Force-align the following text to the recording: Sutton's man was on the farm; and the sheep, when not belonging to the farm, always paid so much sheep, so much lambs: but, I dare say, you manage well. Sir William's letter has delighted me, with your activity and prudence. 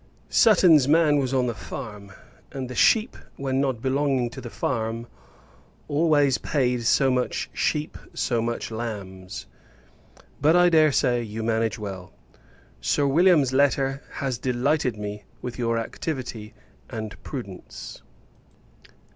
Sutton's 0.29 0.87
man 0.87 1.17
was 1.19 1.31
on 1.31 1.45
the 1.45 1.53
farm; 1.53 2.11
and 2.51 2.67
the 2.67 2.73
sheep, 2.73 3.15
when 3.35 3.61
not 3.61 3.83
belonging 3.83 4.31
to 4.31 4.41
the 4.41 4.49
farm, 4.49 5.05
always 5.87 6.39
paid 6.39 6.85
so 6.85 7.11
much 7.11 7.51
sheep, 7.53 7.95
so 8.15 8.41
much 8.41 8.71
lambs: 8.71 9.45
but, 10.41 10.55
I 10.55 10.69
dare 10.69 10.91
say, 10.91 11.21
you 11.21 11.43
manage 11.43 11.77
well. 11.77 12.13
Sir 12.81 13.05
William's 13.05 13.53
letter 13.53 14.01
has 14.13 14.39
delighted 14.39 14.97
me, 14.97 15.23
with 15.39 15.59
your 15.59 15.77
activity 15.77 16.55
and 16.89 17.21
prudence. 17.21 18.01